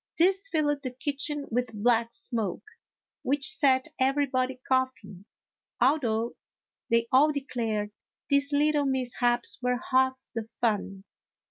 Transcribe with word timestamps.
This 0.17 0.47
filled 0.47 0.81
the 0.81 0.89
kitchen 0.89 1.45
with 1.51 1.75
black 1.75 2.11
smoke, 2.11 2.65
which 3.21 3.47
set 3.51 3.89
everybody 3.99 4.59
coughing, 4.67 5.25
although 5.79 6.35
they 6.89 7.07
all 7.11 7.31
declared 7.31 7.91
these 8.27 8.51
little 8.51 8.85
mishaps 8.87 9.61
were 9.61 9.79
half 9.91 10.19
the 10.33 10.45
fun. 10.59 11.03